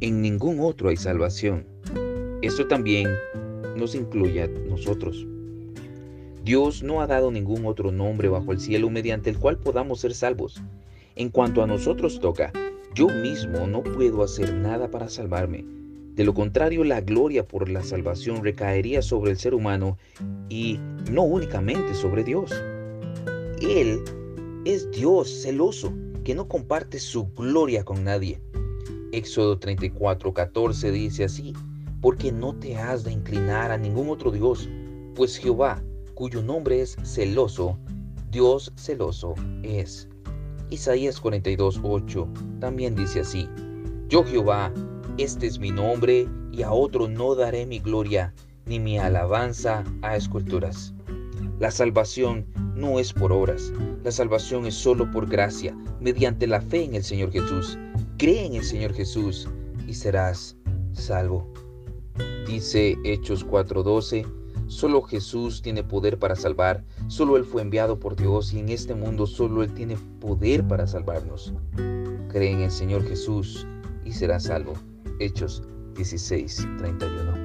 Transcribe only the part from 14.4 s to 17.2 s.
nada para salvarme. De lo contrario, la